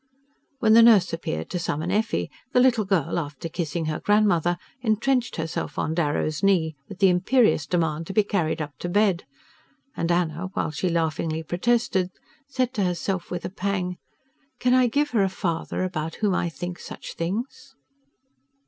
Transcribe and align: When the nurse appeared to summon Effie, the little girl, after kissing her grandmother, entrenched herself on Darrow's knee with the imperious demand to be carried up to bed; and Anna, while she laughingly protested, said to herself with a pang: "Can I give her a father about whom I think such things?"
When 0.57 0.73
the 0.73 0.81
nurse 0.81 1.13
appeared 1.13 1.51
to 1.51 1.59
summon 1.59 1.91
Effie, 1.91 2.31
the 2.53 2.59
little 2.59 2.85
girl, 2.85 3.19
after 3.19 3.47
kissing 3.47 3.85
her 3.85 3.99
grandmother, 3.99 4.57
entrenched 4.81 5.35
herself 5.35 5.77
on 5.77 5.93
Darrow's 5.93 6.41
knee 6.41 6.75
with 6.89 6.97
the 6.97 7.09
imperious 7.09 7.67
demand 7.67 8.07
to 8.07 8.13
be 8.13 8.23
carried 8.23 8.63
up 8.63 8.75
to 8.79 8.89
bed; 8.89 9.25
and 9.95 10.11
Anna, 10.11 10.47
while 10.53 10.71
she 10.71 10.89
laughingly 10.89 11.43
protested, 11.43 12.09
said 12.47 12.73
to 12.73 12.83
herself 12.83 13.29
with 13.29 13.45
a 13.45 13.51
pang: 13.51 13.97
"Can 14.57 14.73
I 14.73 14.87
give 14.87 15.11
her 15.11 15.21
a 15.21 15.29
father 15.29 15.83
about 15.83 16.15
whom 16.15 16.33
I 16.33 16.49
think 16.49 16.79
such 16.79 17.13
things?" 17.13 17.75